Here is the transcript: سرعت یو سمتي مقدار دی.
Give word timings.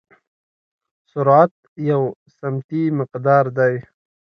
سرعت 1.11 1.53
یو 1.89 2.03
سمتي 2.39 2.83
مقدار 2.99 3.45
دی. 3.57 3.75